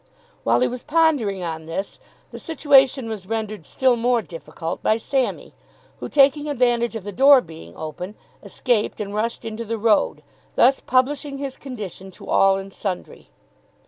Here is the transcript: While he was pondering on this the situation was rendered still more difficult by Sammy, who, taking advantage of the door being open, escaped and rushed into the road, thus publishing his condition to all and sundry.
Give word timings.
While 0.43 0.61
he 0.61 0.67
was 0.67 0.81
pondering 0.81 1.43
on 1.43 1.67
this 1.67 1.99
the 2.31 2.39
situation 2.39 3.07
was 3.07 3.27
rendered 3.27 3.67
still 3.67 3.95
more 3.95 4.23
difficult 4.23 4.81
by 4.81 4.97
Sammy, 4.97 5.53
who, 5.99 6.09
taking 6.09 6.49
advantage 6.49 6.95
of 6.95 7.03
the 7.03 7.11
door 7.11 7.39
being 7.39 7.77
open, 7.77 8.15
escaped 8.41 8.99
and 8.99 9.13
rushed 9.13 9.45
into 9.45 9.63
the 9.63 9.77
road, 9.77 10.23
thus 10.55 10.79
publishing 10.79 11.37
his 11.37 11.55
condition 11.55 12.09
to 12.13 12.27
all 12.27 12.57
and 12.57 12.73
sundry. 12.73 13.29